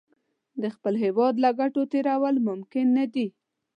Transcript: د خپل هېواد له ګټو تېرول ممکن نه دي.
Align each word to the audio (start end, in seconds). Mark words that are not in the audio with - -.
د 0.61 0.63
خپل 0.75 0.93
هېواد 1.03 1.33
له 1.43 1.49
ګټو 1.59 1.81
تېرول 1.93 2.35
ممکن 2.49 2.85
نه 2.97 3.05
دي. 3.13 3.27